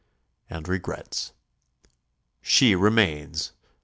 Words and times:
and 0.49 0.67
regrets. 0.67 1.31
She 2.41 2.73
remains. 2.73 3.51